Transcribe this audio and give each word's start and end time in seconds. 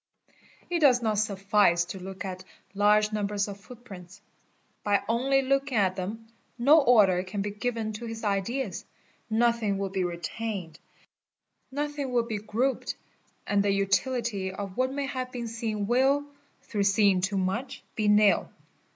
It 0.71 0.79
does 0.79 1.03
not 1.03 1.19
suffice 1.19 1.85
to 1.85 1.99
look 1.99 2.25
at 2.25 2.43
large 2.73 3.13
numbers 3.13 3.47
of 3.47 3.59
foot 3.59 3.85
prints; 3.85 4.19
by 4.83 5.03
only 5.07 5.43
looking 5.43 5.77
at 5.77 5.95
them 5.95 6.27
no 6.57 6.81
order 6.81 7.21
can 7.21 7.43
be 7.43 7.51
given 7.51 7.93
to 7.93 8.07
his 8.07 8.23
ideas, 8.23 8.83
1othing 9.31 9.77
will 9.77 9.89
be 9.91 10.03
retained, 10.03 10.79
nothing 11.71 12.11
will 12.11 12.25
be 12.25 12.39
grouped, 12.39 12.95
and 13.45 13.61
the 13.61 13.69
utility 13.69 14.51
of 14.51 14.75
what 14.75 14.91
nay 14.91 15.05
have 15.05 15.31
been 15.31 15.47
seen 15.47 15.85
will, 15.85 16.25
through 16.63 16.85
seeing 16.85 17.21
too 17.21 17.37
much, 17.37 17.83
be 17.93 18.07
nil. 18.07 18.49